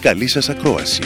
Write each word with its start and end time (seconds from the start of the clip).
Καλή 0.00 0.28
σας 0.28 0.48
ακρόαση! 0.48 1.02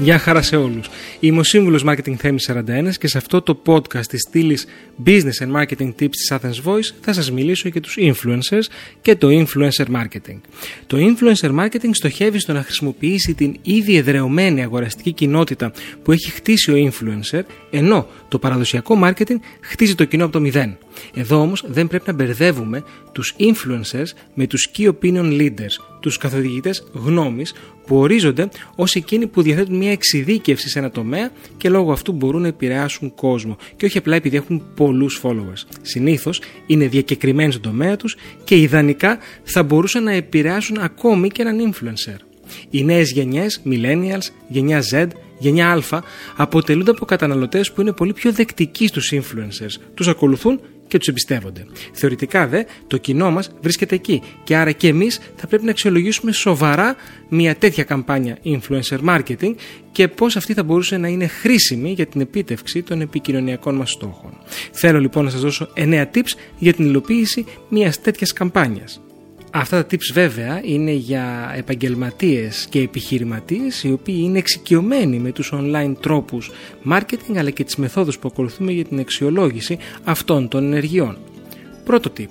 Γεια 0.00 0.18
χαρά 0.18 0.42
σε 0.42 0.56
όλους. 0.56 0.88
Είμαι 1.20 1.38
ο 1.38 1.42
σύμβουλος 1.42 1.84
Marketing 1.86 2.14
Θέμη 2.14 2.38
41 2.46 2.96
και 2.98 3.08
σε 3.08 3.18
αυτό 3.18 3.42
το 3.42 3.62
podcast 3.66 4.06
της 4.06 4.20
στήλης 4.20 4.66
Business 5.06 5.46
and 5.46 5.52
Marketing 5.60 5.88
Tips 6.00 6.10
της 6.10 6.30
Athens 6.32 6.70
Voice 6.70 6.94
θα 7.00 7.12
σας 7.12 7.30
μιλήσω 7.32 7.68
για 7.68 7.80
τους 7.80 7.96
influencers 7.98 8.62
και 9.00 9.16
το 9.16 9.28
influencer 9.30 9.84
marketing. 9.94 10.40
Το 10.86 10.96
influencer 10.96 11.60
marketing 11.60 11.90
στοχεύει 11.92 12.38
στο 12.38 12.52
να 12.52 12.62
χρησιμοποιήσει 12.62 13.34
την 13.34 13.56
ήδη 13.62 13.96
εδρεωμένη 13.96 14.62
αγοραστική 14.62 15.12
κοινότητα 15.12 15.72
που 16.02 16.12
έχει 16.12 16.30
χτίσει 16.30 16.72
ο 16.72 16.90
influencer, 16.90 17.42
ενώ 17.70 18.08
το 18.28 18.38
παραδοσιακό 18.38 18.98
marketing 19.04 19.36
χτίζει 19.60 19.94
το 19.94 20.04
κοινό 20.04 20.24
από 20.24 20.32
το 20.32 20.40
μηδέν. 20.40 20.78
Εδώ 21.14 21.40
όμως 21.40 21.64
δεν 21.66 21.86
πρέπει 21.86 22.04
να 22.06 22.12
μπερδεύουμε 22.12 22.84
τους 23.12 23.34
influencers 23.38 24.06
με 24.34 24.46
τους 24.46 24.70
key 24.76 24.88
opinion 24.88 25.40
leaders, 25.40 25.96
τους 26.00 26.16
καθοδηγητές 26.16 26.86
γνώμης 26.92 27.54
που 27.86 27.96
ορίζονται 27.96 28.48
ως 28.74 28.94
εκείνοι 28.94 29.26
που 29.26 29.42
διαθέτουν 29.42 29.76
μια 29.76 29.90
εξειδίκευση 29.90 30.68
σε 30.68 30.78
ένα 30.78 30.90
τομέα 30.90 31.30
και 31.56 31.68
λόγω 31.68 31.92
αυτού 31.92 32.12
μπορούν 32.12 32.40
να 32.40 32.48
επηρεάσουν 32.48 33.14
κόσμο 33.14 33.56
και 33.76 33.86
όχι 33.86 33.98
απλά 33.98 34.16
επειδή 34.16 34.36
έχουν 34.36 34.62
πολλούς 34.74 35.20
followers. 35.22 35.62
Συνήθως 35.82 36.40
είναι 36.66 36.88
διακεκριμένοι 36.88 37.50
στον 37.50 37.62
τομέα 37.62 37.96
τους 37.96 38.16
και 38.44 38.56
ιδανικά 38.56 39.18
θα 39.44 39.62
μπορούσαν 39.62 40.02
να 40.02 40.12
επηρεάσουν 40.12 40.78
ακόμη 40.78 41.28
και 41.28 41.42
έναν 41.42 41.72
influencer. 41.72 42.16
Οι 42.70 42.84
νέες 42.84 43.10
γενιές, 43.10 43.62
millennials, 43.64 44.26
γενιά 44.48 44.82
Z, 44.92 45.06
γενιά 45.38 45.72
Α, 45.72 46.02
αποτελούνται 46.36 46.90
από 46.90 47.04
καταναλωτές 47.04 47.72
που 47.72 47.80
είναι 47.80 47.92
πολύ 47.92 48.12
πιο 48.12 48.32
δεκτικοί 48.32 48.86
στους 48.86 49.12
influencers. 49.12 49.80
Τους 49.94 50.08
ακολουθούν 50.08 50.60
και 50.94 51.00
τους 51.00 51.08
εμπιστεύονται. 51.08 51.66
Θεωρητικά 51.92 52.46
δε, 52.46 52.62
το 52.86 52.96
κοινό 52.96 53.30
μας 53.30 53.50
βρίσκεται 53.60 53.94
εκεί 53.94 54.22
και 54.44 54.56
άρα 54.56 54.72
και 54.72 54.88
εμείς 54.88 55.20
θα 55.36 55.46
πρέπει 55.46 55.64
να 55.64 55.70
αξιολογήσουμε 55.70 56.32
σοβαρά 56.32 56.96
μια 57.28 57.56
τέτοια 57.56 57.84
καμπάνια 57.84 58.38
influencer 58.44 58.98
marketing 59.08 59.54
και 59.92 60.08
πώς 60.08 60.36
αυτή 60.36 60.54
θα 60.54 60.62
μπορούσε 60.62 60.96
να 60.96 61.08
είναι 61.08 61.26
χρήσιμη 61.26 61.92
για 61.92 62.06
την 62.06 62.20
επίτευξη 62.20 62.82
των 62.82 63.00
επικοινωνιακών 63.00 63.74
μας 63.74 63.90
στόχων. 63.90 64.38
Θέλω 64.72 65.00
λοιπόν 65.00 65.24
να 65.24 65.30
σας 65.30 65.40
δώσω 65.40 65.68
9 65.76 66.04
tips 66.14 66.32
για 66.58 66.72
την 66.72 66.84
υλοποίηση 66.84 67.44
μιας 67.68 68.00
τέτοιας 68.00 68.32
καμπάνιας. 68.32 69.00
Αυτά 69.56 69.84
τα 69.84 69.86
tips 69.90 70.12
βέβαια 70.12 70.60
είναι 70.64 70.90
για 70.90 71.52
επαγγελματίες 71.56 72.66
και 72.70 72.80
επιχειρηματίες 72.80 73.82
οι 73.82 73.92
οποίοι 73.92 74.18
είναι 74.18 74.38
εξοικειωμένοι 74.38 75.18
με 75.18 75.32
τους 75.32 75.52
online 75.54 75.94
τρόπους 76.00 76.50
marketing 76.90 77.36
αλλά 77.36 77.50
και 77.50 77.64
τις 77.64 77.76
μεθόδους 77.76 78.18
που 78.18 78.28
ακολουθούμε 78.32 78.72
για 78.72 78.84
την 78.84 78.98
αξιολόγηση 78.98 79.78
αυτών 80.04 80.48
των 80.48 80.64
ενεργειών. 80.64 81.18
Πρώτο 81.84 82.12
tip. 82.18 82.28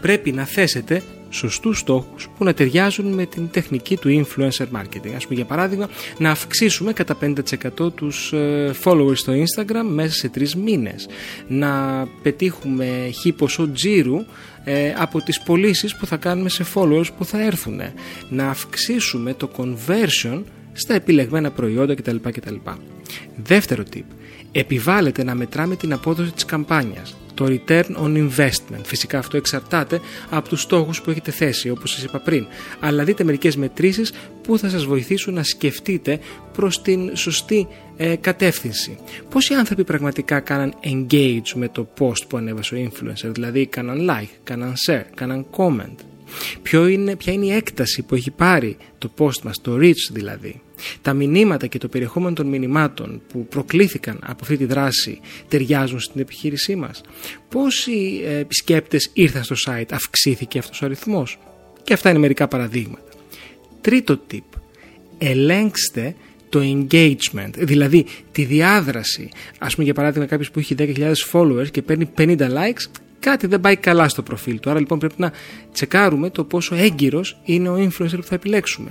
Πρέπει 0.00 0.32
να 0.32 0.44
θέσετε 0.44 1.02
σωστούς 1.30 1.78
στόχους 1.78 2.28
που 2.38 2.44
να 2.44 2.54
ταιριάζουν 2.54 3.06
με 3.06 3.26
την 3.26 3.50
τεχνική 3.50 3.96
του 3.96 4.24
influencer 4.24 4.66
marketing. 4.76 5.12
Ας 5.16 5.22
πούμε 5.22 5.34
για 5.34 5.44
παράδειγμα 5.44 5.88
να 6.18 6.30
αυξήσουμε 6.30 6.92
κατά 6.92 7.16
50% 7.20 7.92
τους 7.94 8.32
ε, 8.32 8.74
followers 8.84 9.16
στο 9.16 9.32
Instagram 9.32 9.86
μέσα 9.88 10.14
σε 10.14 10.28
τρεις 10.28 10.54
μήνες. 10.56 11.08
Να 11.48 12.04
πετύχουμε 12.22 13.10
χι 13.20 13.32
ποσό 13.32 13.70
τζίρου 13.72 14.16
ε, 14.64 14.94
από 14.96 15.20
τις 15.20 15.40
πωλήσεις 15.40 15.96
που 15.96 16.06
θα 16.06 16.16
κάνουμε 16.16 16.48
σε 16.48 16.64
followers 16.74 17.08
που 17.18 17.24
θα 17.24 17.42
έρθουν. 17.42 17.80
Να 18.28 18.48
αυξήσουμε 18.48 19.34
το 19.34 19.50
conversion 19.56 20.42
στα 20.72 20.94
επιλεγμένα 20.94 21.50
προϊόντα 21.50 21.94
κτλ. 21.94 22.16
κτλ. 22.16 22.54
Δεύτερο 23.36 23.82
tip. 23.94 24.04
Επιβάλλεται 24.52 25.24
να 25.24 25.34
μετράμε 25.34 25.76
την 25.76 25.92
απόδοση 25.92 26.32
της 26.32 26.44
καμπάνιας 26.44 27.16
το 27.36 27.46
return 27.48 27.84
on 28.02 28.28
investment. 28.28 28.82
Φυσικά 28.84 29.18
αυτό 29.18 29.36
εξαρτάται 29.36 30.00
από 30.30 30.48
τους 30.48 30.60
στόχους 30.60 31.00
που 31.00 31.10
έχετε 31.10 31.30
θέσει 31.30 31.70
όπως 31.70 31.90
σας 31.90 32.02
είπα 32.02 32.18
πριν. 32.18 32.46
Αλλά 32.80 33.04
δείτε 33.04 33.24
μερικές 33.24 33.56
μετρήσεις 33.56 34.12
που 34.42 34.58
θα 34.58 34.68
σας 34.68 34.84
βοηθήσουν 34.84 35.34
να 35.34 35.42
σκεφτείτε 35.42 36.18
προς 36.52 36.82
την 36.82 37.16
σωστή 37.16 37.68
ε, 37.96 38.16
κατεύθυνση. 38.16 38.98
Πόσοι 39.30 39.54
άνθρωποι 39.54 39.84
πραγματικά 39.84 40.40
κάναν 40.40 40.74
engage 40.84 41.52
με 41.54 41.68
το 41.68 41.88
post 41.98 42.28
που 42.28 42.36
ανέβασε 42.36 42.74
ο 42.74 42.78
influencer, 42.78 43.30
δηλαδή 43.32 43.66
κάναν 43.66 44.10
like, 44.10 44.34
κάναν 44.44 44.74
share, 44.88 45.04
κάναν 45.14 45.46
comment; 45.56 46.15
Ποιο 46.62 46.86
είναι, 46.86 47.16
ποια 47.16 47.32
είναι 47.32 47.46
η 47.46 47.52
έκταση 47.52 48.02
που 48.02 48.14
έχει 48.14 48.30
πάρει 48.30 48.76
το 48.98 49.10
post 49.18 49.42
μας, 49.42 49.60
το 49.60 49.76
reach 49.76 50.10
δηλαδή. 50.12 50.60
Τα 51.02 51.12
μηνύματα 51.12 51.66
και 51.66 51.78
το 51.78 51.88
περιεχόμενο 51.88 52.34
των 52.34 52.46
μηνυμάτων 52.46 53.22
που 53.28 53.46
προκλήθηκαν 53.46 54.18
από 54.22 54.38
αυτή 54.42 54.56
τη 54.56 54.64
δράση 54.64 55.20
ταιριάζουν 55.48 56.00
στην 56.00 56.20
επιχείρησή 56.20 56.76
μας. 56.76 57.00
Πόσοι 57.48 58.22
ε, 58.24 58.38
επισκέπτες 58.38 59.10
ήρθαν 59.12 59.44
στο 59.44 59.54
site, 59.66 59.90
αυξήθηκε 59.90 60.58
αυτός 60.58 60.82
ο 60.82 60.84
αριθμός; 60.84 61.38
Και 61.82 61.92
αυτά 61.92 62.10
είναι 62.10 62.18
μερικά 62.18 62.48
παραδείγματα. 62.48 63.12
Τρίτο 63.80 64.20
tip. 64.30 64.58
Ελέγξτε 65.18 66.14
το 66.48 66.60
engagement, 66.62 67.50
δηλαδή 67.56 68.06
τη 68.32 68.44
διάδραση. 68.44 69.28
Ας 69.58 69.72
πούμε 69.72 69.84
για 69.84 69.94
παράδειγμα 69.94 70.26
κάποιος 70.26 70.50
που 70.50 70.58
έχει 70.58 70.74
10.000 70.78 71.12
followers 71.32 71.70
και 71.70 71.82
παίρνει 71.82 72.10
50 72.16 72.38
likes, 72.38 72.84
κάτι 73.20 73.46
δεν 73.46 73.60
πάει 73.60 73.76
καλά 73.76 74.08
στο 74.08 74.22
προφίλ 74.22 74.60
του. 74.60 74.70
Άρα 74.70 74.78
λοιπόν 74.78 74.98
πρέπει 74.98 75.14
να 75.16 75.32
τσεκάρουμε 75.72 76.30
το 76.30 76.44
πόσο 76.44 76.74
έγκυρος 76.74 77.38
είναι 77.44 77.68
ο 77.68 77.74
influencer 77.74 78.16
που 78.16 78.22
θα 78.22 78.34
επιλέξουμε. 78.34 78.90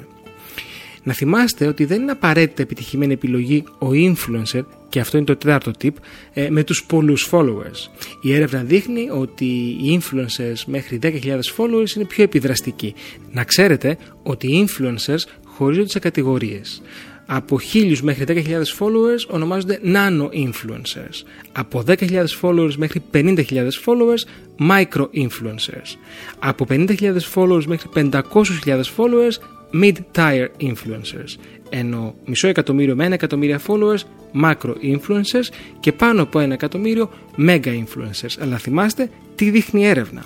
Να 1.03 1.13
θυμάστε 1.13 1.68
ότι 1.68 1.86
δεν 1.86 2.02
είναι 2.02 2.12
απαραίτητα 2.12 2.62
επιτυχημένη 2.62 3.13
επιλογή 3.13 3.63
ο 3.80 3.88
influencer 3.91 4.62
και 4.90 5.00
αυτό 5.00 5.18
είναι 5.18 5.25
το 5.25 5.36
τέταρτο 5.36 5.72
tip, 5.81 5.91
ε, 6.34 6.50
με 6.50 6.63
τους 6.63 6.86
πολλούς 6.86 7.30
followers. 7.31 7.90
Η 8.22 8.34
έρευνα 8.34 8.63
δείχνει 8.63 9.09
ότι 9.09 9.46
οι 9.81 10.02
influencers 10.02 10.63
μέχρι 10.66 11.00
10.000 11.02 11.53
followers 11.57 11.96
είναι 11.96 12.06
πιο 12.06 12.24
επιδραστικοί. 12.24 12.94
Να 13.31 13.44
ξέρετε 13.44 13.97
ότι 14.24 14.47
οι 14.47 14.68
influencers 14.68 15.31
χωρίζονται 15.46 15.90
σε 15.90 16.00
κατηγορίες. 16.00 16.81
Από 17.25 17.59
1000 17.74 18.02
μέχρι 18.02 18.25
10.000 18.28 18.52
followers 18.80 19.28
ονομάζονται 19.28 19.80
nano 19.84 20.30
influencers. 20.34 21.24
Από 21.52 21.84
10.000 21.88 22.25
followers 22.41 22.74
μέχρι 22.78 23.02
50.000 23.13 23.44
followers 23.86 24.24
micro 24.69 25.06
influencers. 25.13 25.96
Από 26.40 26.66
50.000 26.69 27.18
followers 27.34 27.66
μέχρι 27.66 27.90
500.000 27.96 28.81
followers 28.97 29.38
mid-tier 29.81 30.47
influencers. 30.59 31.36
Ενώ 31.69 32.16
μισό 32.25 32.47
εκατομμύριο 32.47 32.96
με 32.96 33.06
ένα 33.06 33.13
εκατομμύρια 33.13 33.62
followers 33.68 34.00
macro 34.44 34.74
influencers 34.84 35.47
και 35.80 35.92
πάνω 35.92 36.22
από 36.22 36.40
ένα 36.40 36.53
εκατομμύριο 36.53 37.09
mega 37.38 37.84
influencers. 37.84 38.36
Αλλά 38.40 38.57
θυμάστε 38.57 39.09
τι 39.36 39.50
δείχνει 39.50 39.81
η 39.81 39.86
έρευνα. 39.86 40.25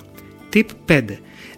Tip 0.52 0.64
5. 0.86 1.04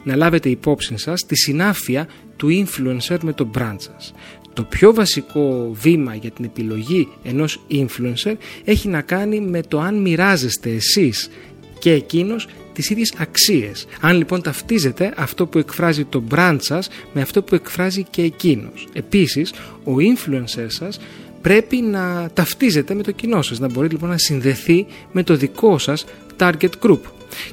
Να 0.04 0.16
λάβετε 0.16 0.48
υπόψη 0.48 0.98
σας 0.98 1.26
τη 1.26 1.36
συνάφεια 1.36 2.08
του 2.36 2.48
influencer 2.48 3.18
με 3.22 3.32
το 3.32 3.50
brand 3.58 3.76
σας. 3.76 4.14
Το 4.54 4.62
πιο 4.62 4.94
βασικό 4.94 5.70
βήμα 5.72 6.14
για 6.14 6.30
την 6.30 6.44
επιλογή 6.44 7.08
ενός 7.22 7.60
influencer 7.70 8.34
έχει 8.64 8.88
να 8.88 9.00
κάνει 9.00 9.40
με 9.40 9.62
το 9.62 9.80
αν 9.80 10.00
μοιράζεστε 10.00 10.70
εσείς 10.70 11.30
και 11.78 11.92
εκείνος 11.92 12.48
τις 12.72 12.90
ίδιες 12.90 13.14
αξίες. 13.18 13.86
Αν 14.00 14.16
λοιπόν 14.16 14.42
ταυτίζετε 14.42 15.14
αυτό 15.16 15.46
που 15.46 15.58
εκφράζει 15.58 16.04
το 16.04 16.22
brand 16.30 16.56
σας 16.60 16.88
με 17.12 17.20
αυτό 17.20 17.42
που 17.42 17.54
εκφράζει 17.54 18.02
και 18.10 18.22
εκείνος. 18.22 18.88
Επίσης, 18.92 19.52
ο 19.84 19.92
influencer 19.98 20.66
σας 20.66 20.98
πρέπει 21.42 21.76
να 21.76 22.30
ταυτίζεται 22.34 22.94
με 22.94 23.02
το 23.02 23.10
κοινό 23.10 23.42
σας, 23.42 23.58
να 23.58 23.68
μπορεί 23.68 23.88
λοιπόν 23.88 24.08
να 24.08 24.18
συνδεθεί 24.18 24.86
με 25.12 25.22
το 25.22 25.36
δικό 25.36 25.78
σας 25.78 26.04
target 26.38 26.70
group. 26.82 27.00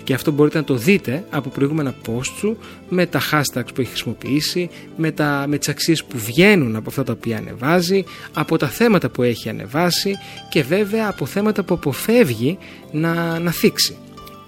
Και 0.03 0.13
αυτό 0.13 0.31
μπορείτε 0.31 0.57
να 0.57 0.63
το 0.63 0.75
δείτε 0.75 1.25
από 1.29 1.49
προηγούμενα 1.49 1.95
post 2.07 2.25
σου, 2.37 2.57
με 2.89 3.05
τα 3.05 3.21
hashtags 3.31 3.73
που 3.73 3.81
έχει 3.81 3.89
χρησιμοποιήσει, 3.89 4.69
με, 4.97 5.11
τα, 5.11 5.45
με 5.47 5.57
τις 5.57 5.67
αξίες 5.67 6.03
που 6.03 6.17
βγαίνουν 6.17 6.75
από 6.75 6.89
αυτά 6.89 7.03
τα 7.03 7.11
οποία 7.11 7.37
ανεβάζει, 7.37 8.03
από 8.33 8.57
τα 8.57 8.67
θέματα 8.67 9.09
που 9.09 9.23
έχει 9.23 9.49
ανεβάσει 9.49 10.15
και 10.49 10.63
βέβαια 10.63 11.09
από 11.09 11.25
θέματα 11.25 11.63
που 11.63 11.73
αποφεύγει 11.73 12.57
να, 12.91 13.39
να 13.39 13.51
θίξει. 13.51 13.95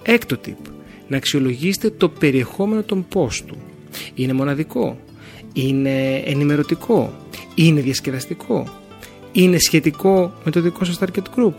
Έκτο 0.03 0.37
tip. 0.45 0.69
Να 1.07 1.17
αξιολογήσετε 1.17 1.89
το 1.89 2.09
περιεχόμενο 2.09 2.83
των 2.83 3.05
post 3.13 3.41
του. 3.47 3.57
Είναι 4.15 4.33
μοναδικό; 4.33 4.99
Είναι 5.53 6.15
ενημερωτικό; 6.15 7.13
Είναι 7.55 7.81
διασκεδαστικό; 7.81 8.80
Είναι 9.31 9.57
σχετικό 9.59 10.33
με 10.43 10.51
το 10.51 10.61
δικό 10.61 10.83
σας 10.85 10.99
target 10.99 11.39
group; 11.39 11.53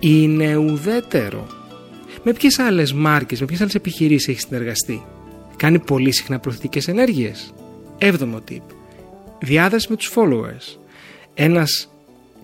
Είναι 0.00 0.56
ουδέτερο; 0.56 1.46
Με 2.22 2.32
ποιες 2.32 2.58
άλλες 2.58 2.92
μάρκες, 2.92 3.40
με 3.40 3.46
ποιες 3.46 3.60
άλλες 3.60 3.74
επιχειρήσεις 3.74 4.28
έχεις 4.28 4.42
συνεργαστεί; 4.42 5.02
Κάνει 5.56 5.78
πολύ 5.78 6.12
συχνά 6.12 6.38
προθετικές 6.38 6.88
ενέργειες; 6.88 7.52
Έβδομο 7.98 8.40
tip. 8.50 8.62
Διάδραση 9.40 9.86
με 9.90 9.96
τους 9.96 10.12
followers. 10.14 10.78
Ένας 11.34 11.88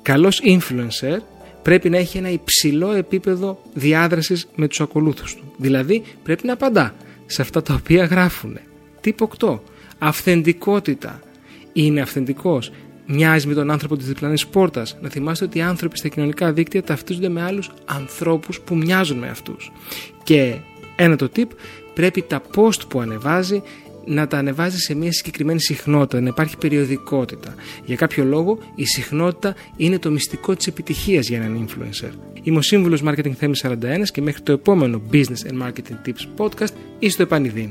καλός 0.02 0.42
influencer 0.44 1.19
πρέπει 1.62 1.90
να 1.90 1.96
έχει 1.96 2.19
ένα 2.19 2.30
υψηλό 2.30 2.92
επίπεδο 2.92 3.62
διάδρασης 3.75 4.48
με 4.54 4.69
τους 4.69 4.80
ακολούθους 4.80 5.34
του. 5.34 5.52
Δηλαδή 5.56 6.02
πρέπει 6.22 6.46
να 6.46 6.52
απαντά 6.52 6.94
σε 7.26 7.42
αυτά 7.42 7.62
τα 7.62 7.75
οποία 7.75 8.04
γράφουν. 8.04 8.58
Τύπο 9.00 9.30
8. 9.38 9.58
Αυθεντικότητα. 9.98 11.20
Είναι 11.72 12.00
αυθεντικός. 12.00 12.72
Μοιάζει 13.10 13.46
με 13.46 13.55
τον 13.55 13.70
άνθρωπο 13.70 13.96
της 13.96 14.06
διπλανής 14.06 14.46
πόρτας. 14.46 14.96
Να 15.00 15.08
θυμάστε 15.08 15.44
ότι 15.44 15.58
οι 15.58 15.60
άνθρωποι 15.60 15.99
στα 15.99 16.08
κοινωνικά 16.08 16.52
δίκτυα 16.52 16.82
ταυτίζονται 16.82 17.28
με 17.28 17.43
άλλους 17.43 17.70
ανθρώπους 17.84 18.60
που 18.60 18.76
μοιάζουν 18.76 19.19
με 19.19 19.28
αυτούς. 19.28 19.72
Και 20.22 20.55
ένα 20.96 21.16
το 21.16 21.28
tip, 21.37 21.46
πρέπει 21.94 22.22
τα 22.22 22.43
post 22.55 22.88
που 22.88 23.00
ανεβάζει 23.00 23.62
να 24.05 24.26
τα 24.26 24.38
ανεβάζει 24.38 24.78
σε 24.78 24.94
μια 24.94 25.12
συγκεκριμένη 25.12 25.60
συχνότητα, 25.60 26.20
να 26.20 26.28
υπάρχει 26.28 26.56
περιοδικότητα. 26.56 27.55
Για 27.84 27.96
κάποιο 27.96 28.25
λόγο, 28.25 28.58
η 28.75 28.84
συχνότητα 28.84 29.54
είναι 29.76 29.99
το 29.99 30.11
μυστικό 30.11 30.56
της 30.56 30.66
επιτυχίας 30.66 31.28
για 31.28 31.38
έναν 31.43 31.66
influencer. 31.69 32.11
Είμαι 32.43 32.58
ο 32.58 32.62
σύμβουλος 32.62 33.02
Marketing 33.04 33.32
Θέμης 33.32 33.64
41 33.64 34.11
και 34.12 34.22
μέχρι 34.22 34.43
το 34.43 34.52
επόμενο 34.52 35.02
Business 35.12 35.50
and 35.50 35.66
Marketing 35.66 36.08
Tips 36.08 36.44
podcast 36.44 36.72
ή 36.99 37.08
στο 37.08 37.22
επανειδήν. 37.22 37.70